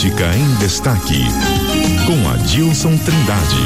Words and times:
Política 0.00 0.34
em 0.34 0.54
Destaque, 0.54 1.18
com 2.06 2.28
Adilson 2.30 2.96
Trindade. 2.96 3.56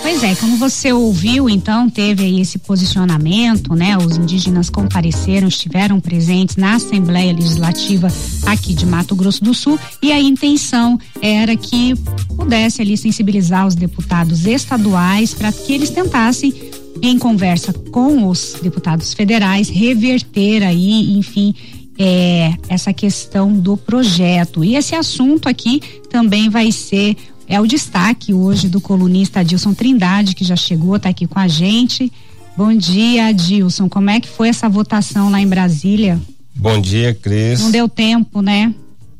Pois 0.00 0.22
é, 0.22 0.34
como 0.34 0.56
você 0.56 0.94
ouviu, 0.94 1.46
então 1.46 1.90
teve 1.90 2.24
aí 2.24 2.40
esse 2.40 2.58
posicionamento, 2.58 3.74
né? 3.74 3.98
Os 3.98 4.16
indígenas 4.16 4.70
compareceram, 4.70 5.46
estiveram 5.46 6.00
presentes 6.00 6.56
na 6.56 6.76
Assembleia 6.76 7.34
Legislativa 7.34 8.08
aqui 8.46 8.72
de 8.72 8.86
Mato 8.86 9.14
Grosso 9.14 9.44
do 9.44 9.52
Sul 9.52 9.78
e 10.02 10.10
a 10.10 10.18
intenção 10.18 10.98
era 11.20 11.54
que 11.54 11.94
pudesse 12.34 12.80
ali 12.80 12.96
sensibilizar 12.96 13.66
os 13.66 13.74
deputados 13.74 14.46
estaduais 14.46 15.34
para 15.34 15.52
que 15.52 15.74
eles 15.74 15.90
tentassem 15.90 16.54
em 17.02 17.18
conversa 17.18 17.74
com 17.92 18.26
os 18.26 18.56
deputados 18.62 19.12
federais 19.12 19.68
reverter 19.68 20.62
aí, 20.62 21.16
enfim, 21.18 21.54
é, 21.98 22.54
essa 22.68 22.92
questão 22.92 23.52
do 23.52 23.76
projeto. 23.76 24.62
E 24.62 24.76
esse 24.76 24.94
assunto 24.94 25.48
aqui 25.48 25.80
também 26.08 26.48
vai 26.48 26.70
ser 26.70 27.16
é 27.48 27.58
o 27.58 27.66
destaque 27.66 28.34
hoje 28.34 28.68
do 28.68 28.78
colunista 28.78 29.40
Adilson 29.40 29.72
Trindade, 29.72 30.34
que 30.34 30.44
já 30.44 30.54
chegou, 30.54 30.96
está 30.96 31.08
aqui 31.08 31.26
com 31.26 31.38
a 31.38 31.48
gente. 31.48 32.12
Bom 32.54 32.74
dia, 32.74 33.28
Adilson. 33.28 33.88
Como 33.88 34.10
é 34.10 34.20
que 34.20 34.28
foi 34.28 34.48
essa 34.48 34.68
votação 34.68 35.30
lá 35.30 35.40
em 35.40 35.46
Brasília? 35.46 36.20
Bom 36.54 36.78
dia, 36.78 37.14
Cris. 37.14 37.60
Não 37.60 37.70
deu 37.70 37.88
tempo, 37.88 38.42
né? 38.42 38.74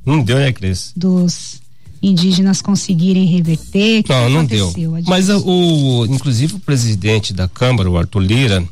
Não 0.04 0.22
deu, 0.22 0.36
né, 0.36 0.52
Cris? 0.52 0.92
Dos 0.94 1.62
indígenas 2.02 2.60
conseguirem 2.60 3.24
reverter. 3.24 4.02
Que 4.02 4.10
não, 4.10 4.28
não 4.28 4.44
deu. 4.44 4.68
Adilson? 4.68 5.08
Mas 5.08 5.30
o, 5.30 6.04
inclusive 6.10 6.56
o 6.56 6.60
presidente 6.60 7.32
da 7.32 7.48
Câmara, 7.48 7.90
o 7.90 7.96
Arthur 7.96 8.20
Lira, 8.20 8.64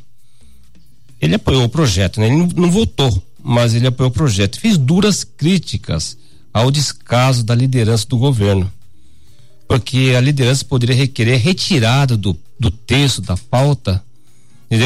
ele 1.20 1.36
apoiou 1.36 1.64
o 1.64 1.68
projeto, 1.68 2.20
né? 2.20 2.26
Ele 2.26 2.36
não, 2.36 2.48
não 2.48 2.70
votou, 2.70 3.22
mas 3.46 3.74
ele 3.74 3.86
apoiou 3.86 4.10
o 4.10 4.14
projeto. 4.14 4.60
Fez 4.60 4.76
duras 4.76 5.22
críticas 5.24 6.16
ao 6.52 6.70
descaso 6.70 7.44
da 7.44 7.54
liderança 7.54 8.06
do 8.08 8.18
governo 8.18 8.70
porque 9.68 10.14
a 10.16 10.20
liderança 10.20 10.64
poderia 10.64 10.94
requerer 10.94 11.38
retirada 11.38 12.16
do, 12.16 12.36
do 12.58 12.70
texto, 12.70 13.20
da 13.20 13.36
pauta, 13.36 14.02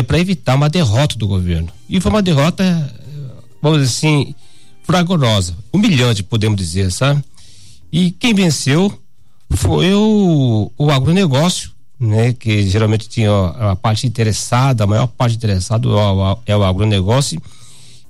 para 0.06 0.18
evitar 0.18 0.54
uma 0.54 0.68
derrota 0.68 1.16
do 1.16 1.26
governo. 1.26 1.68
E 1.88 2.00
foi 2.00 2.10
uma 2.10 2.22
derrota, 2.22 2.64
vamos 3.62 3.80
dizer 3.80 3.90
assim, 3.90 4.34
fragorosa, 4.82 5.56
humilhante, 5.72 6.22
podemos 6.22 6.56
dizer, 6.56 6.90
sabe? 6.90 7.22
E 7.92 8.10
quem 8.12 8.34
venceu 8.34 8.92
foi 9.50 9.92
o, 9.94 10.70
o 10.78 10.90
agronegócio, 10.90 11.70
né? 11.98 12.32
Que 12.32 12.68
geralmente 12.68 13.08
tinha 13.08 13.30
a, 13.30 13.72
a 13.72 13.76
parte 13.76 14.06
interessada, 14.06 14.84
a 14.84 14.86
maior 14.86 15.06
parte 15.06 15.36
interessada 15.36 15.88
é 16.46 16.56
o 16.56 16.64
agronegócio. 16.64 17.40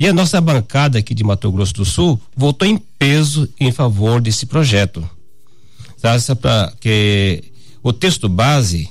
E 0.00 0.08
a 0.08 0.12
nossa 0.12 0.40
bancada 0.40 0.98
aqui 0.98 1.14
de 1.14 1.22
Mato 1.22 1.52
Grosso 1.52 1.74
do 1.74 1.84
Sul 1.84 2.20
votou 2.34 2.66
em 2.66 2.78
peso 2.78 3.48
em 3.60 3.70
favor 3.70 4.20
desse 4.20 4.46
projeto 4.46 5.08
tá? 6.00 6.18
Só 6.18 6.34
que 6.80 7.44
o 7.82 7.92
texto 7.92 8.28
base 8.28 8.88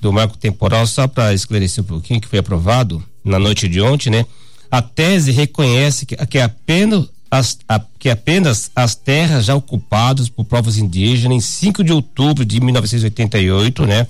do 0.00 0.12
marco 0.12 0.36
temporal, 0.36 0.86
só 0.86 1.06
para 1.06 1.34
esclarecer 1.34 1.84
um 1.84 1.86
pouquinho 1.86 2.20
que 2.20 2.28
foi 2.28 2.38
aprovado 2.38 3.02
na 3.24 3.38
noite 3.38 3.68
de 3.68 3.80
ontem, 3.80 4.10
né? 4.10 4.26
A 4.70 4.80
tese 4.80 5.30
reconhece 5.30 6.06
que, 6.06 6.16
que 6.26 6.38
apenas 6.38 7.06
as, 7.30 7.58
a, 7.68 7.80
que 7.98 8.08
apenas 8.08 8.70
as 8.74 8.94
terras 8.94 9.44
já 9.44 9.54
ocupadas 9.54 10.28
por 10.28 10.44
povos 10.44 10.78
indígenas 10.78 11.36
em 11.36 11.40
5 11.40 11.84
de 11.84 11.92
outubro 11.92 12.44
de 12.44 12.60
1988, 12.60 13.86
né? 13.86 14.06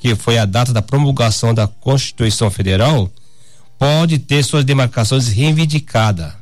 Que 0.00 0.14
foi 0.16 0.38
a 0.38 0.44
data 0.44 0.72
da 0.72 0.82
promulgação 0.82 1.54
da 1.54 1.68
Constituição 1.68 2.50
Federal, 2.50 3.10
pode 3.82 4.20
ter 4.20 4.44
suas 4.44 4.64
demarcações 4.64 5.26
reivindicadas. 5.26 6.32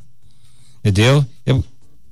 Entendeu? 0.81 1.25
Eu, 1.47 1.65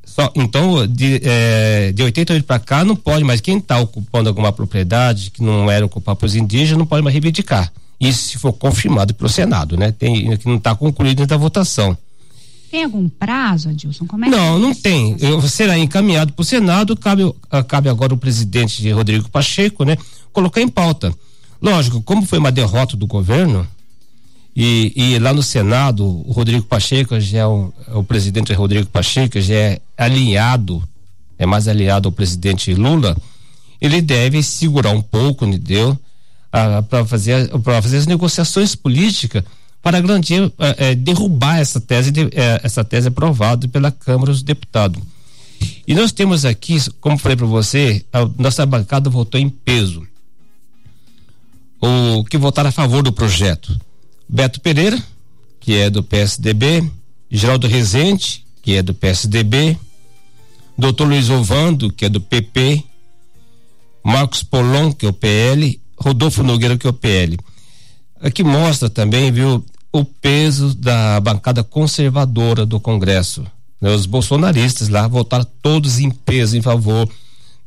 só, 0.02 0.32
então, 0.34 0.86
de, 0.86 1.20
é, 1.22 1.92
de 1.92 2.02
88 2.02 2.46
para 2.46 2.58
cá, 2.58 2.82
não 2.82 2.96
pode 2.96 3.24
mais. 3.24 3.42
Quem 3.42 3.58
está 3.58 3.78
ocupando 3.78 4.30
alguma 4.30 4.50
propriedade 4.50 5.30
que 5.30 5.42
não 5.42 5.70
era 5.70 5.84
ocupada 5.84 6.16
pelos 6.16 6.34
indígenas, 6.34 6.78
não 6.78 6.86
pode 6.86 7.02
mais 7.02 7.12
reivindicar. 7.12 7.70
Isso 8.00 8.28
se 8.28 8.38
for 8.38 8.54
confirmado 8.54 9.12
pelo 9.12 9.28
Senado, 9.28 9.76
né? 9.76 9.92
Tem, 9.92 10.34
que 10.38 10.48
não 10.48 10.56
está 10.56 10.74
concluído 10.74 11.26
da 11.26 11.36
votação. 11.36 11.94
Tem 12.70 12.84
algum 12.84 13.06
prazo, 13.06 13.68
Adilson? 13.68 14.06
Como 14.06 14.24
é 14.24 14.30
não, 14.30 14.58
não 14.58 14.74
tem. 14.74 15.14
Eu, 15.20 15.42
será 15.42 15.78
encaminhado 15.78 16.32
para 16.32 16.42
o 16.42 16.44
Senado, 16.44 16.96
cabe, 16.96 17.22
cabe 17.66 17.90
agora 17.90 18.14
o 18.14 18.18
presidente 18.18 18.90
Rodrigo 18.90 19.28
Pacheco, 19.28 19.84
né? 19.84 19.98
Colocar 20.32 20.62
em 20.62 20.68
pauta. 20.68 21.14
Lógico, 21.60 22.00
como 22.00 22.24
foi 22.24 22.38
uma 22.38 22.52
derrota 22.52 22.96
do 22.96 23.06
governo, 23.06 23.68
e, 24.60 24.92
e, 24.96 25.18
lá 25.20 25.32
no 25.32 25.40
Senado, 25.40 26.04
o 26.04 26.32
Rodrigo 26.32 26.64
Pacheco 26.64 27.20
já 27.20 27.38
é 27.38 27.46
o, 27.46 27.72
o, 27.94 28.02
presidente 28.02 28.52
Rodrigo 28.52 28.88
Pacheco 28.88 29.40
já 29.40 29.54
é 29.54 29.80
alinhado, 29.96 30.82
é 31.38 31.46
mais 31.46 31.68
aliado 31.68 32.08
ao 32.08 32.12
presidente 32.12 32.74
Lula. 32.74 33.16
Ele 33.80 34.02
deve 34.02 34.42
segurar 34.42 34.90
um 34.90 35.00
pouco, 35.00 35.46
entendeu? 35.46 35.96
Ah, 36.52 36.82
para 36.82 37.04
fazer 37.04 37.48
para 37.60 37.80
fazer 37.80 37.98
as 37.98 38.06
negociações 38.08 38.74
políticas 38.74 39.44
para 39.80 39.98
eh, 39.98 40.94
derrubar 40.96 41.60
essa 41.60 41.80
tese 41.80 42.10
de, 42.10 42.22
eh, 42.22 42.60
essa 42.64 42.82
tese 42.82 43.06
aprovada 43.06 43.68
pela 43.68 43.92
Câmara 43.92 44.32
dos 44.32 44.42
Deputados. 44.42 45.00
E 45.86 45.94
nós 45.94 46.10
temos 46.10 46.44
aqui, 46.44 46.78
como 47.00 47.16
falei 47.16 47.36
para 47.36 47.46
você, 47.46 48.04
a 48.12 48.28
nossa 48.36 48.66
bancada 48.66 49.08
votou 49.08 49.40
em 49.40 49.48
peso. 49.48 50.04
O 51.80 52.24
que 52.24 52.36
votaram 52.36 52.70
a 52.70 52.72
favor 52.72 53.04
do 53.04 53.12
projeto 53.12 53.78
Beto 54.28 54.60
Pereira, 54.60 55.02
que 55.58 55.74
é 55.74 55.88
do 55.88 56.02
PSDB, 56.02 56.84
Geraldo 57.30 57.66
Rezende, 57.66 58.44
que 58.62 58.74
é 58.74 58.82
do 58.82 58.92
PSDB, 58.92 59.78
Doutor 60.76 61.08
Luiz 61.08 61.30
Ovando, 61.30 61.92
que 61.92 62.04
é 62.04 62.08
do 62.08 62.20
PP, 62.20 62.84
Marcos 64.04 64.42
Polon, 64.42 64.92
que 64.92 65.06
é 65.06 65.08
o 65.08 65.12
PL, 65.12 65.80
Rodolfo 65.96 66.42
Nogueira, 66.42 66.76
que 66.78 66.86
é 66.86 66.90
o 66.90 66.92
PL. 66.92 67.38
Aqui 68.20 68.44
mostra 68.44 68.88
também, 68.88 69.32
viu, 69.32 69.64
o 69.92 70.04
peso 70.04 70.74
da 70.74 71.18
bancada 71.20 71.64
conservadora 71.64 72.64
do 72.66 72.78
Congresso. 72.78 73.44
Né? 73.80 73.90
Os 73.90 74.06
bolsonaristas 74.06 74.88
lá 74.88 75.08
votaram 75.08 75.46
todos 75.62 75.98
em 75.98 76.10
peso 76.10 76.56
em 76.56 76.62
favor 76.62 77.08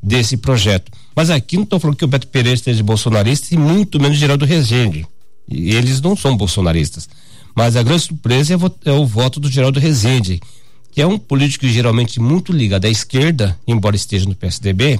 desse 0.01 0.37
projeto. 0.37 0.91
Mas 1.15 1.29
aqui 1.29 1.57
não 1.57 1.63
estou 1.63 1.79
falando 1.79 1.97
que 1.97 2.05
o 2.05 2.07
Beto 2.07 2.27
Pereira 2.27 2.55
esteja 2.55 2.83
bolsonarista 2.83 3.53
e 3.53 3.57
muito 3.57 3.99
menos 3.99 4.17
Geraldo 4.17 4.45
Rezende. 4.45 5.05
E 5.51 5.75
eles 5.75 5.99
não 6.01 6.15
são 6.15 6.37
bolsonaristas. 6.37 7.09
Mas 7.55 7.75
a 7.75 7.83
grande 7.83 8.03
surpresa 8.03 8.53
é, 8.53 8.89
é 8.89 8.93
o 8.93 9.05
voto 9.05 9.39
do 9.39 9.49
Geraldo 9.49 9.79
Rezende, 9.79 10.39
que 10.91 11.01
é 11.01 11.07
um 11.07 11.17
político 11.17 11.67
geralmente 11.67 12.19
muito 12.19 12.51
ligado 12.51 12.85
à 12.85 12.89
esquerda, 12.89 13.57
embora 13.67 13.95
esteja 13.95 14.25
no 14.25 14.35
PSDB. 14.35 14.99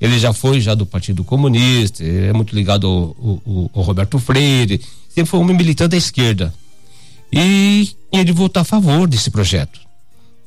Ele 0.00 0.18
já 0.18 0.32
foi 0.32 0.60
já 0.60 0.74
do 0.74 0.84
Partido 0.84 1.22
Comunista, 1.22 2.02
é 2.04 2.32
muito 2.32 2.54
ligado 2.54 2.86
ao, 2.86 3.40
ao, 3.46 3.70
ao 3.72 3.82
Roberto 3.82 4.18
Freire, 4.18 4.80
sempre 5.08 5.30
foi 5.30 5.40
um 5.40 5.44
militante 5.44 5.90
da 5.90 5.96
esquerda. 5.96 6.52
E 7.32 7.90
ele 8.12 8.32
votou 8.32 8.60
a 8.60 8.64
favor 8.64 9.08
desse 9.08 9.30
projeto. 9.30 9.80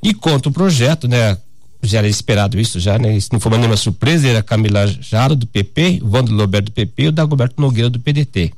E 0.01 0.13
contra 0.13 0.49
o 0.49 0.53
projeto, 0.53 1.07
né? 1.07 1.37
Já 1.81 1.99
era 1.99 2.07
esperado 2.07 2.59
isso, 2.59 2.79
já, 2.79 2.97
né? 2.97 3.15
Isso 3.15 3.29
não 3.31 3.39
foi 3.39 3.51
nenhuma 3.57 3.77
surpresa, 3.77 4.27
era 4.27 4.41
Camila 4.41 4.87
Jara 4.87 5.35
do 5.35 5.45
PP, 5.45 6.01
Wando 6.03 6.33
Loberto 6.33 6.65
do 6.65 6.71
PP 6.71 7.03
e 7.03 7.07
o 7.07 7.11
Dagoberto 7.11 7.61
Nogueira 7.61 7.89
do 7.89 7.99
PDT. 7.99 8.51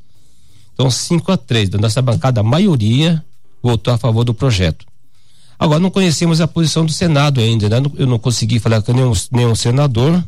Então, 0.79 0.89
5 0.89 1.29
a 1.29 1.35
3 1.35 1.67
da 1.67 1.77
nossa 1.77 2.01
bancada, 2.01 2.39
a 2.39 2.43
maioria 2.43 3.21
votou 3.61 3.93
a 3.93 3.97
favor 3.97 4.23
do 4.23 4.33
projeto. 4.33 4.85
Agora, 5.59 5.77
não 5.77 5.91
conhecemos 5.91 6.39
a 6.39 6.47
posição 6.47 6.85
do 6.85 6.91
Senado 6.93 7.41
ainda, 7.41 7.67
né? 7.67 7.85
Eu 7.97 8.07
não 8.07 8.17
consegui 8.17 8.59
falar 8.59 8.81
com 8.81 8.93
nenhum, 8.93 9.11
nenhum 9.29 9.53
senador, 9.55 10.25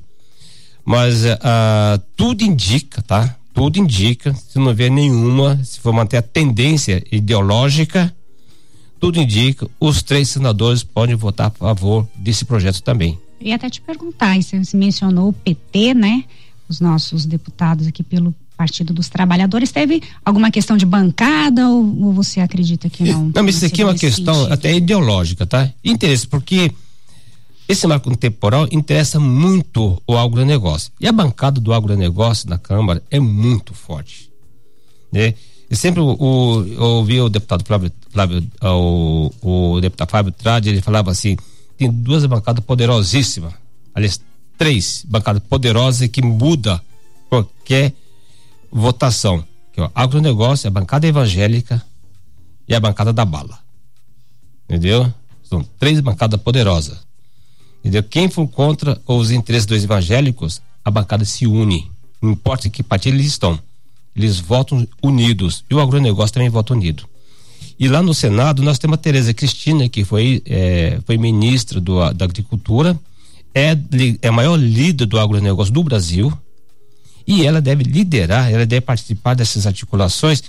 mas 0.84 1.23
uh, 1.23 1.97
tudo 2.17 2.44
indica, 2.44 3.01
tá? 3.01 3.34
Tudo 3.53 3.79
indica, 3.79 4.34
se 4.34 4.59
não 4.59 4.67
houver 4.67 4.91
nenhuma, 4.91 5.57
se 5.63 5.79
for 5.79 5.94
manter 5.94 6.17
a 6.17 6.22
tendência 6.22 7.01
ideológica, 7.09 8.13
tudo 9.00 9.22
indica, 9.22 9.69
os 9.79 10.03
três 10.03 10.31
senadores 10.31 10.84
podem 10.84 11.16
votar 11.16 11.47
a 11.47 11.52
favor 11.52 12.05
desse 12.14 12.43
projeto 12.43 12.84
também. 12.84 13.17
E 13.40 13.53
até 13.53 13.70
te 13.70 13.79
perguntar, 13.79 14.35
você 14.43 14.61
mencionou 14.76 15.29
o 15.29 15.34
PT, 15.34 15.93
né? 15.93 16.26
Os 16.67 16.81
nossos 16.81 17.26
deputados 17.26 17.87
aqui 17.87 18.03
pelo 18.03 18.35
Partido 18.61 18.93
dos 18.93 19.09
Trabalhadores. 19.09 19.72
Teve 19.72 20.03
alguma 20.23 20.52
questão 20.52 20.78
de 20.78 20.85
bancada 20.85 21.67
ou, 21.67 22.05
ou 22.05 22.13
você 22.13 22.40
acredita 22.40 22.87
que 22.91 23.03
não? 23.05 23.31
Não, 23.34 23.43
mas 23.43 23.55
isso 23.55 23.66
aqui 23.66 23.81
é 23.81 23.85
uma 23.85 23.96
questão 23.96 24.53
até 24.53 24.75
ideológica, 24.75 25.47
tá? 25.47 25.67
Interesse, 25.84 26.28
porque 26.28 26.72
esse 27.67 27.87
marco 27.87 28.16
temporal 28.16 28.67
interessa 28.72 29.19
muito 29.19 29.99
o 30.05 30.16
agronegócio. 30.16 30.91
E 30.99 31.08
a 31.08 31.11
bancada 31.11 31.59
do 31.59 31.73
agronegócio 31.73 32.47
na 32.47 32.59
Câmara 32.59 33.02
é 33.09 33.19
muito 33.19 33.73
forte. 33.73 34.29
Né? 35.11 35.34
E 35.67 35.75
sempre 35.75 35.99
o, 35.99 36.16
o, 36.19 36.64
eu 36.64 36.84
ouvi 36.84 37.19
o 37.19 37.29
deputado 37.29 37.66
Flávio, 37.66 37.91
Flávio 38.11 38.47
o, 38.61 39.31
o 39.41 39.81
deputado 39.81 40.11
Fábio 40.11 40.31
Trade, 40.31 40.69
ele 40.69 40.84
falava 40.84 41.09
assim: 41.09 41.35
tem 41.79 41.90
duas 41.90 42.23
bancadas 42.28 42.64
poderosíssimas, 42.64 43.53
aliás, 43.96 44.22
três 44.55 45.03
bancadas 45.07 45.41
poderosas 45.49 46.07
que 46.09 46.22
muda 46.22 46.79
qualquer 47.28 47.93
votação. 48.72 49.46
Aqui, 49.72 49.82
ó, 49.82 49.90
agronegócio, 49.94 50.68
a 50.68 50.72
bancada 50.72 51.08
evangélica 51.08 51.84
e 52.68 52.76
a 52.76 52.79
bancada 52.79 53.12
da 53.12 53.26
bala. 53.26 53.59
Entendeu? 54.70 55.12
São 55.44 55.64
três 55.78 56.00
bancadas 56.00 56.40
poderosas. 56.41 57.00
Entendeu? 57.79 58.03
Quem 58.03 58.29
for 58.29 58.47
contra 58.47 59.00
os 59.06 59.32
interesses 59.32 59.66
dos 59.66 59.84
evangélicos, 59.84 60.62
a 60.84 60.91
bancada 60.91 61.26
se 61.26 61.46
une. 61.46 61.91
Não 62.22 62.32
importa 62.32 62.70
que 62.70 62.84
partido 62.84 63.16
eles 63.16 63.28
estão. 63.28 63.59
Eles 64.16 64.40
votam 64.40 64.88
unidos. 65.02 65.64
E 65.70 65.74
o 65.74 65.79
agronegócio 65.79 66.34
também 66.34 66.50
vota 66.50 66.74
unido. 66.74 67.06
E 67.79 67.88
lá 67.88 68.02
no 68.02 68.14
Senado 68.14 68.62
nós 68.62 68.78
temos 68.78 68.96
a 68.96 69.02
Tereza 69.02 69.34
Cristina, 69.34 69.90
que 69.90 70.06
foi, 70.06 70.41
é, 70.46 71.00
foi 71.06 71.17
ministra 71.17 71.82
do, 71.82 72.14
da 72.14 72.26
Agricultura, 72.26 73.00
é, 73.53 73.76
é 74.22 74.28
a 74.28 74.32
maior 74.32 74.56
líder 74.56 75.06
do 75.06 75.20
agronegócio 75.20 75.74
do 75.74 75.84
Brasil. 75.84 76.32
E 77.31 77.45
ela 77.45 77.61
deve 77.61 77.85
liderar, 77.85 78.51
ela 78.51 78.66
deve 78.66 78.81
participar 78.81 79.35
dessas 79.35 79.66
articulações 79.66 80.43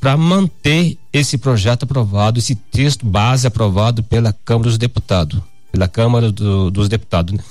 para 0.00 0.16
manter 0.16 0.98
esse 1.12 1.38
projeto 1.38 1.84
aprovado, 1.84 2.40
esse 2.40 2.56
texto 2.56 3.06
base 3.06 3.46
aprovado 3.46 4.02
pela 4.02 4.32
Câmara 4.44 4.68
dos 4.68 4.76
Deputados, 4.76 5.40
pela 5.70 5.86
Câmara 5.86 6.32
do, 6.32 6.72
dos 6.72 6.88
Deputados. 6.88 7.34
Né? 7.34 7.44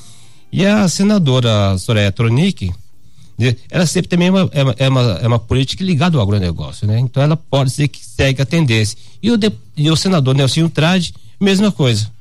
E 0.52 0.66
a 0.66 0.86
senadora 0.90 1.78
Soraya 1.78 2.12
Tronic, 2.12 2.74
né, 3.40 3.56
ela 3.72 3.86
sempre 3.86 4.10
também 4.10 4.28
é 4.28 4.32
uma, 4.32 4.50
é 4.52 4.64
uma, 4.64 4.76
é 4.78 4.90
uma, 4.90 5.02
é 5.22 5.28
uma 5.28 5.40
política 5.40 5.82
ligada 5.82 6.18
ao 6.18 6.22
agronegócio, 6.22 6.86
né? 6.86 7.00
Então 7.00 7.24
ela 7.24 7.38
pode 7.38 7.72
ser 7.72 7.88
que 7.88 8.06
segue 8.06 8.42
a 8.42 8.46
tendência. 8.46 8.98
E 9.22 9.32
o, 9.32 9.38
de, 9.38 9.50
e 9.78 9.90
o 9.90 9.96
senador 9.96 10.36
Nelson 10.36 10.68
Trade, 10.68 11.14
mesma 11.40 11.72
coisa. 11.72 12.12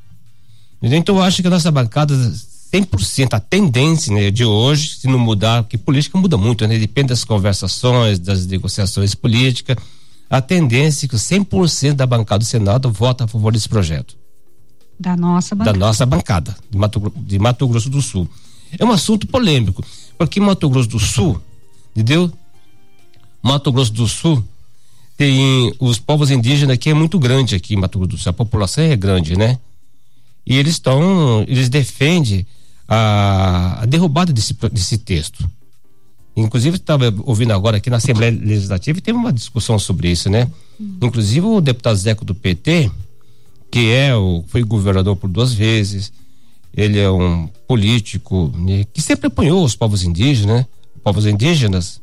Então 0.80 1.16
eu 1.16 1.22
acho 1.22 1.42
que 1.42 1.48
a 1.48 1.50
nossa 1.50 1.72
bancada 1.72 2.14
100% 2.72 3.34
a 3.34 3.40
tendência 3.40 4.14
né, 4.14 4.30
de 4.30 4.44
hoje, 4.44 4.96
se 4.96 5.06
não 5.06 5.19
mudar, 5.19 5.62
porque 5.62 5.76
política 5.76 6.16
muda 6.16 6.38
muito, 6.38 6.66
né? 6.66 6.78
Depende 6.78 7.08
das 7.08 7.22
conversações, 7.22 8.19
das 8.19 8.46
negociações 8.46 9.14
políticas. 9.14 9.76
A 10.30 10.40
tendência 10.40 11.04
é 11.04 11.08
que 11.08 11.16
100% 11.16 11.92
da 11.92 12.06
bancada 12.06 12.38
do 12.38 12.44
Senado 12.46 12.90
vota 12.90 13.24
a 13.24 13.28
favor 13.28 13.52
desse 13.52 13.69
projeto. 13.69 14.16
Da 14.98 15.14
nossa 15.14 15.54
bancada. 15.54 15.78
Da 15.78 15.86
nossa 15.86 16.06
bancada, 16.06 16.56
de 16.70 16.78
Mato, 16.78 17.12
de 17.14 17.38
Mato 17.38 17.69
Grosso 17.69 17.90
do 17.90 18.00
Sul. 18.00 18.26
É 18.78 18.82
um 18.82 18.90
assunto 18.90 19.26
polêmico, 19.26 19.84
porque 20.16 20.40
Mato 20.40 20.70
Grosso 20.70 20.88
do 20.88 20.98
Sul, 20.98 21.38
entendeu? 21.94 22.32
Mato 23.42 23.70
Grosso 23.70 23.92
do 23.92 24.08
Sul 24.08 24.42
tem 25.14 25.74
os 25.78 25.98
povos 25.98 26.30
indígenas 26.30 26.78
que 26.78 26.88
é 26.88 26.94
muito 26.94 27.19
grande 27.19 27.54
aqui 27.54 27.74
em 27.74 27.76
Mato 27.76 27.98
Grosso 27.98 28.16
do 28.16 28.19
Sul. 28.19 28.30
A 28.30 28.32
população 28.32 28.82
é 28.82 28.96
grande, 28.96 29.36
né? 29.36 29.58
E 30.46 30.56
eles 30.56 30.72
estão, 30.72 31.44
eles 31.46 31.69
defendem 31.69 32.46
a, 32.88 33.82
a 33.82 33.87
derrubada 33.87 34.32
desse, 34.32 34.55
desse 34.73 34.99
texto. 34.99 35.49
Inclusive, 36.34 36.76
estava 36.76 37.14
ouvindo 37.25 37.52
agora 37.52 37.76
aqui 37.76 37.90
na 37.90 37.96
Assembleia 37.96 38.32
Legislativa 38.32 38.99
e 38.99 39.02
teve 39.02 39.19
uma 39.19 39.32
discussão 39.32 39.79
sobre 39.79 40.11
isso, 40.11 40.31
né? 40.31 40.50
Hum. 40.81 40.96
Inclusive, 41.02 41.46
o 41.46 41.61
deputado 41.61 41.96
Zeco 41.96 42.25
do 42.25 42.34
PT, 42.34 42.90
que 43.70 43.90
é 43.90 44.14
o, 44.17 44.43
foi 44.49 44.62
governador 44.62 45.17
por 45.17 45.29
duas 45.29 45.52
vezes, 45.52 46.12
ele 46.75 46.99
é 46.99 47.11
um 47.11 47.49
político 47.69 48.50
né, 48.56 48.84
que 48.93 49.02
sempre 49.02 49.26
apoiou 49.26 49.62
os 49.62 49.76
povos 49.76 50.02
indígenas, 50.05 50.56
né? 50.56 50.67
Povos 51.05 51.26
indígenas. 51.26 52.00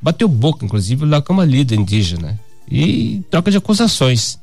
Bateu 0.00 0.28
boca, 0.28 0.64
inclusive, 0.64 1.04
lá 1.04 1.20
com 1.20 1.32
uma 1.32 1.44
líder 1.44 1.76
indígena. 1.76 2.38
E 2.70 3.22
troca 3.30 3.50
de 3.50 3.56
acusações. 3.56 4.38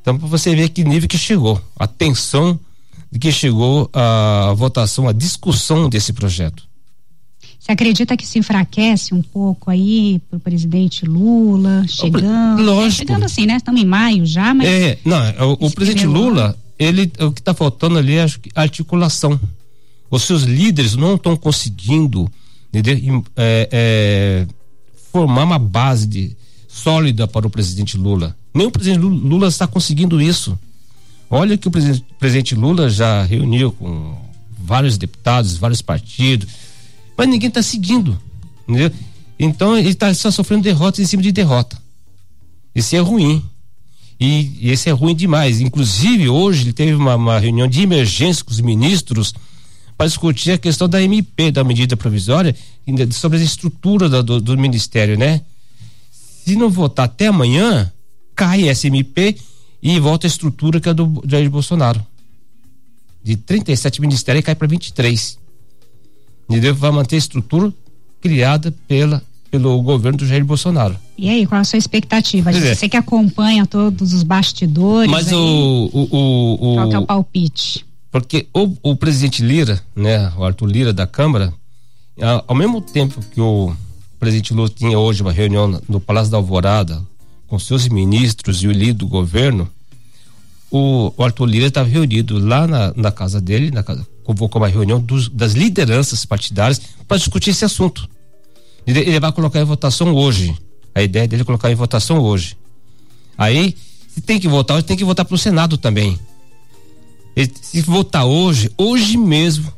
Então, 0.00 0.16
para 0.16 0.28
você 0.28 0.54
ver 0.54 0.68
que 0.68 0.84
nível 0.84 1.08
que 1.08 1.18
chegou, 1.18 1.60
a 1.76 1.86
tensão 1.86 2.58
de 3.10 3.18
que 3.18 3.32
chegou 3.32 3.90
a 3.92 4.52
votação, 4.56 5.08
a 5.08 5.12
discussão 5.12 5.88
desse 5.88 6.12
projeto. 6.12 6.66
Você 7.58 7.72
acredita 7.72 8.16
que 8.16 8.26
se 8.26 8.38
enfraquece 8.38 9.14
um 9.14 9.22
pouco 9.22 9.70
aí 9.70 10.20
pro 10.30 10.40
presidente 10.40 11.04
Lula 11.04 11.84
chegando? 11.88 12.62
Lógico. 12.62 12.96
Chegando 12.96 13.24
assim, 13.24 13.46
né? 13.46 13.56
Estamos 13.56 13.80
em 13.80 13.84
maio 13.84 14.24
já, 14.24 14.54
mas. 14.54 14.66
É, 14.68 14.98
não, 15.04 15.22
é, 15.22 15.44
o, 15.44 15.66
o 15.66 15.70
presidente 15.70 16.06
Lula, 16.06 16.56
ele, 16.78 17.10
o 17.20 17.32
que 17.32 17.40
está 17.40 17.52
faltando 17.52 17.98
ali 17.98 18.16
é 18.16 18.26
articulação. 18.54 19.38
Os 20.10 20.22
seus 20.22 20.42
líderes 20.42 20.96
não 20.96 21.16
estão 21.16 21.36
conseguindo 21.36 22.30
entendeu? 22.72 23.24
É, 23.36 23.68
é, 23.72 24.46
formar 25.12 25.44
uma 25.44 25.58
base 25.58 26.06
de, 26.06 26.36
sólida 26.68 27.26
para 27.26 27.46
o 27.46 27.50
presidente 27.50 27.96
Lula. 27.96 28.36
Nem 28.54 28.66
o 28.66 28.70
presidente 28.70 29.00
Lula 29.00 29.48
está 29.48 29.66
conseguindo 29.66 30.20
isso. 30.20 30.58
Olha 31.30 31.58
que 31.58 31.68
o 31.68 31.70
presidente, 31.70 32.54
Lula 32.54 32.88
já 32.88 33.22
reuniu 33.22 33.72
com 33.72 34.16
vários 34.58 34.96
deputados, 34.96 35.56
vários 35.56 35.82
partidos, 35.82 36.48
mas 37.16 37.28
ninguém 37.28 37.48
está 37.48 37.62
seguindo. 37.62 38.18
Entendeu? 38.66 38.90
Então 39.38 39.76
ele 39.76 39.90
está 39.90 40.12
só 40.14 40.30
sofrendo 40.30 40.62
derrotas 40.62 41.00
em 41.00 41.06
cima 41.06 41.22
de 41.22 41.32
derrota. 41.32 41.76
Isso 42.74 42.96
é 42.96 42.98
ruim. 42.98 43.44
E, 44.18 44.56
e 44.60 44.70
esse 44.70 44.88
é 44.88 44.92
ruim 44.92 45.14
demais. 45.14 45.60
Inclusive, 45.60 46.28
hoje 46.28 46.62
ele 46.62 46.72
teve 46.72 46.94
uma, 46.94 47.14
uma 47.14 47.38
reunião 47.38 47.68
de 47.68 47.82
emergência 47.82 48.44
com 48.44 48.50
os 48.50 48.60
ministros 48.60 49.34
para 49.96 50.06
discutir 50.06 50.52
a 50.52 50.58
questão 50.58 50.88
da 50.88 51.02
MP, 51.02 51.50
da 51.50 51.62
medida 51.62 51.96
provisória, 51.96 52.54
sobre 53.12 53.38
a 53.38 53.42
estrutura 53.42 54.08
do, 54.22 54.40
do 54.40 54.56
ministério, 54.56 55.18
né? 55.18 55.42
Se 56.10 56.56
não 56.56 56.70
votar 56.70 57.06
até 57.06 57.26
amanhã, 57.26 57.92
cai 58.34 58.68
essa 58.68 58.86
MP 58.86 59.36
e 59.82 59.98
volta 59.98 60.26
a 60.26 60.28
estrutura 60.28 60.80
que 60.80 60.88
é 60.88 60.94
do 60.94 61.22
Jair 61.26 61.50
Bolsonaro. 61.50 62.04
De 63.22 63.36
37 63.36 64.00
ministérios 64.00 64.44
cai 64.44 64.54
para 64.54 64.66
23. 64.66 65.38
Entendeu? 66.48 66.74
Vai 66.74 66.90
manter 66.90 67.16
a 67.16 67.18
estrutura 67.18 67.72
criada 68.20 68.74
pela, 68.86 69.22
pelo 69.50 69.80
governo 69.82 70.18
do 70.18 70.26
Jair 70.26 70.44
Bolsonaro. 70.44 70.96
E 71.16 71.28
aí, 71.28 71.46
qual 71.46 71.60
a 71.60 71.64
sua 71.64 71.78
expectativa? 71.78 72.50
É. 72.50 72.74
Você 72.74 72.88
que 72.88 72.96
acompanha 72.96 73.66
todos 73.66 74.12
os 74.12 74.22
bastidores. 74.22 75.10
Mas 75.10 75.28
aí, 75.28 75.34
o, 75.34 75.90
o, 75.92 76.72
o, 76.72 76.74
Qual 76.76 76.92
é 76.92 76.98
o 76.98 77.06
palpite? 77.06 77.86
Porque 78.10 78.46
o, 78.54 78.74
o 78.82 78.96
presidente 78.96 79.42
Lira, 79.42 79.80
né, 79.94 80.32
o 80.36 80.44
Arthur 80.44 80.66
Lira 80.66 80.92
da 80.92 81.06
Câmara, 81.06 81.52
ao 82.46 82.56
mesmo 82.56 82.80
tempo 82.80 83.20
que 83.32 83.40
o 83.40 83.74
presidente 84.18 84.52
Lula 84.52 84.68
tinha 84.68 84.98
hoje 84.98 85.22
uma 85.22 85.32
reunião 85.32 85.80
no 85.88 86.00
Palácio 86.00 86.30
da 86.30 86.38
Alvorada 86.38 87.02
com 87.48 87.58
seus 87.58 87.88
ministros 87.88 88.62
e 88.62 88.68
o 88.68 88.72
líder 88.72 88.92
do 88.92 89.08
governo, 89.08 89.68
o, 90.70 91.12
o 91.16 91.24
Arthur 91.24 91.46
Lira 91.46 91.66
estava 91.66 91.88
reunido 91.88 92.38
lá 92.38 92.66
na, 92.66 92.92
na, 92.94 93.10
casa 93.10 93.40
dele, 93.40 93.70
na 93.70 93.82
casa, 93.82 94.06
convocou 94.22 94.60
uma 94.60 94.68
reunião 94.68 95.00
dos, 95.00 95.28
das 95.30 95.54
lideranças 95.54 96.26
partidárias 96.26 96.80
para 97.08 97.16
discutir 97.16 97.50
esse 97.50 97.64
assunto. 97.64 98.08
Ele, 98.86 99.00
ele, 99.00 99.18
vai 99.18 99.32
colocar 99.32 99.60
em 99.60 99.64
votação 99.64 100.14
hoje. 100.14 100.54
A 100.94 101.02
ideia 101.02 101.26
dele 101.26 101.42
é 101.42 101.44
colocar 101.44 101.70
em 101.70 101.74
votação 101.74 102.20
hoje. 102.20 102.56
Aí, 103.36 103.74
se 104.08 104.20
tem 104.20 104.38
que 104.38 104.48
votar, 104.48 104.82
tem 104.82 104.96
que 104.96 105.04
votar 105.04 105.24
para 105.24 105.34
o 105.34 105.38
Senado 105.38 105.78
também. 105.78 106.18
Ele, 107.34 107.50
se 107.60 107.80
votar 107.80 108.26
hoje, 108.26 108.70
hoje 108.76 109.16
mesmo, 109.16 109.72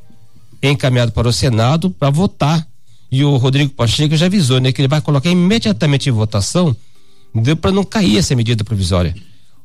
é 0.60 0.70
encaminhado 0.70 1.12
para 1.12 1.28
o 1.28 1.32
Senado 1.32 1.90
para 1.90 2.10
votar. 2.10 2.66
E 3.12 3.24
o 3.24 3.36
Rodrigo 3.36 3.72
Pacheco 3.72 4.16
já 4.16 4.26
avisou, 4.26 4.60
né, 4.60 4.72
que 4.72 4.80
ele 4.80 4.88
vai 4.88 5.00
colocar 5.00 5.30
imediatamente 5.30 6.08
em 6.08 6.12
votação 6.12 6.74
deu 7.34 7.56
para 7.56 7.72
não 7.72 7.84
cair 7.84 8.18
essa 8.18 8.34
medida 8.34 8.64
provisória. 8.64 9.14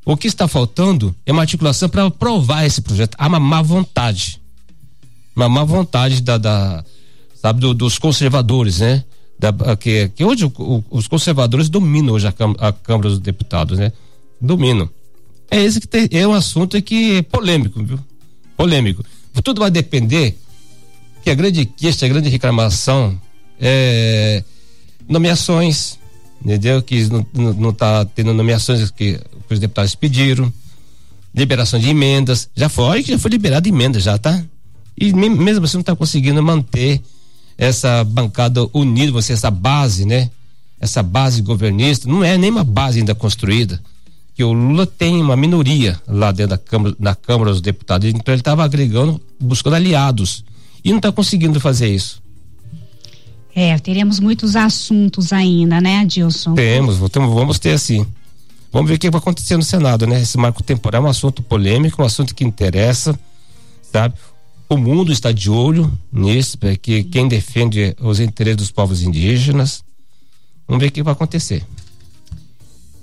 O 0.06 0.16
que 0.16 0.28
está 0.28 0.48
faltando 0.48 1.16
é 1.26 1.32
uma 1.32 1.42
articulação 1.42 1.90
para 1.90 2.06
aprovar 2.06 2.66
esse 2.66 2.82
projeto. 2.82 3.16
Há 3.18 3.28
uma 3.28 3.40
má 3.40 3.62
vontade. 3.62 4.40
Uma 5.36 5.50
má 5.50 5.64
vontade 5.64 6.22
da, 6.22 6.38
da 6.38 6.84
sabe, 7.42 7.60
do, 7.60 7.74
dos 7.74 7.98
conservadores, 7.98 8.80
né? 8.80 9.04
Da, 9.38 9.76
que, 9.76 10.10
que 10.10 10.24
hoje 10.24 10.46
o, 10.46 10.54
o, 10.58 10.84
os 10.92 11.08
conservadores 11.08 11.70
dominam 11.70 12.14
hoje 12.14 12.28
a, 12.28 12.34
a, 12.60 12.72
Câmara 12.72 13.10
dos 13.10 13.20
Deputados, 13.20 13.80
né? 13.80 13.92
Dominam. 14.40 14.90
É 15.50 15.64
esse 15.64 15.82
que 15.82 15.88
tem, 15.88 16.08
é 16.12 16.28
um 16.28 16.34
assunto 16.34 16.80
que 16.82 17.18
é 17.18 17.22
polêmico, 17.22 17.84
viu? 17.84 18.00
Polêmico. 18.56 19.04
Tudo 19.44 19.60
vai 19.60 19.72
depender 19.72 20.38
que 21.24 21.30
a 21.30 21.36
grande 21.36 21.66
queixa, 21.66 22.06
a 22.06 22.10
grande 22.10 22.30
reclamação 22.30 23.20
é 23.60 24.44
nomeações, 25.08 26.00
entendeu? 26.46 26.82
Que 26.82 27.08
não 27.34 27.72
está 27.72 28.06
tendo 28.06 28.34
nomeações 28.34 28.92
que, 28.92 29.18
que 29.18 29.54
os 29.54 29.60
deputados 29.60 29.96
pediram, 29.96 30.54
liberação 31.34 31.80
de 31.80 31.90
emendas, 31.90 32.48
já 32.56 32.70
foi, 32.70 33.02
já 33.02 33.18
foi 33.18 33.32
liberada 33.32 33.68
emenda 33.68 34.00
já, 34.00 34.18
tá? 34.18 34.42
E 34.98 35.12
mesmo 35.12 35.66
assim 35.66 35.78
não 35.78 35.82
está 35.82 35.96
conseguindo 35.96 36.42
manter 36.42 37.02
essa 37.58 38.04
bancada 38.04 38.66
unida, 38.74 39.12
você 39.12 39.34
essa 39.34 39.50
base, 39.52 40.06
né? 40.06 40.30
Essa 40.80 41.02
base 41.02 41.42
governista, 41.42 42.08
não 42.08 42.24
é 42.24 42.38
nem 42.38 42.52
uma 42.52 42.64
base 42.64 43.00
ainda 43.00 43.16
construída, 43.16 43.82
que 44.36 44.44
o 44.44 44.54
Lula 44.54 44.86
tem 44.86 45.22
uma 45.22 45.36
minoria 45.36 46.00
lá 46.08 46.32
dentro 46.32 46.52
da 46.52 46.58
Câmara, 46.58 46.96
na 47.00 47.16
Câmara 47.16 47.52
dos 47.52 47.62
Deputados, 47.62 48.08
então 48.08 48.34
ele 48.34 48.42
estava 48.42 48.64
agregando, 48.64 49.20
buscando 49.40 49.76
aliados 49.76 50.44
e 50.84 50.90
não 50.92 50.98
está 50.98 51.12
conseguindo 51.12 51.60
fazer 51.60 51.94
isso. 51.94 52.22
É, 53.56 53.80
teremos 53.80 54.20
muitos 54.20 54.58
assuntos 54.58 55.32
ainda, 55.32 55.80
né, 55.80 56.00
Adilson? 56.00 56.54
Temos, 56.56 56.98
vamos 56.98 57.58
ter 57.58 57.72
assim. 57.72 58.06
Vamos 58.70 58.90
ver 58.90 58.96
o 58.96 59.00
que 59.00 59.10
vai 59.10 59.20
acontecer 59.20 59.56
no 59.56 59.64
Senado, 59.64 60.06
né? 60.06 60.22
Esse 60.22 60.38
marco 60.38 60.62
temporal 60.62 61.04
é 61.04 61.06
um 61.06 61.10
assunto 61.10 61.42
polêmico, 61.42 62.02
um 62.02 62.06
assunto 62.06 62.36
que 62.36 62.44
interessa, 62.44 63.18
sabe? 63.90 64.14
O 64.68 64.76
mundo 64.76 65.14
está 65.14 65.32
de 65.32 65.50
olho 65.50 65.90
nisso, 66.12 66.58
porque 66.58 67.06
quem 67.06 67.30
defende 67.30 67.96
os 68.02 68.20
interesses 68.20 68.58
dos 68.58 68.72
povos 68.72 69.02
indígenas. 69.02 69.86
Vamos 70.68 70.82
ver 70.82 70.90
o 70.90 70.92
que 70.92 71.04
vai 71.04 71.14
acontecer. 71.14 71.64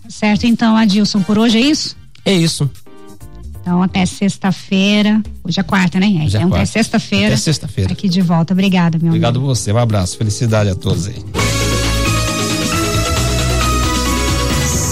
Certo, 0.06 0.46
então, 0.46 0.76
Adilson, 0.76 1.22
por 1.22 1.38
hoje 1.38 1.56
é 1.56 1.60
isso? 1.62 1.96
É 2.26 2.34
isso. 2.34 2.70
Então 3.62 3.80
até 3.80 4.04
sexta-feira, 4.04 5.22
hoje 5.44 5.60
é 5.60 5.62
quarta, 5.62 5.98
né? 6.00 6.06
Hoje 6.06 6.36
é 6.36 6.40
então 6.40 6.50
quarta. 6.50 6.56
até 6.56 6.66
sexta-feira. 6.66 7.28
Até 7.28 7.36
sexta-feira. 7.36 7.92
Aqui 7.92 8.08
de 8.08 8.20
volta. 8.20 8.52
Obrigada, 8.52 8.98
meu 8.98 9.08
Obrigado 9.08 9.36
amigo. 9.36 9.54
você, 9.54 9.72
um 9.72 9.78
abraço, 9.78 10.18
felicidade 10.18 10.68
a 10.68 10.74
todos 10.74 11.06
aí. 11.06 11.22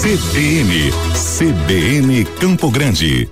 CBN, 0.01 0.91
CBN 1.13 2.25
Campo 2.39 2.71
Grande. 2.71 3.29